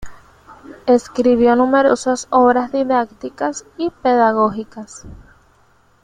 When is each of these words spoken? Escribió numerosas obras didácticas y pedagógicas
Escribió 0.87 1.55
numerosas 1.55 2.25
obras 2.31 2.71
didácticas 2.71 3.65
y 3.77 3.91
pedagógicas 3.91 5.05